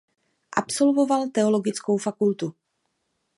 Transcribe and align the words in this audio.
Absolvoval 0.51 1.29
teologickou 1.31 1.97
fakultu. 1.99 2.53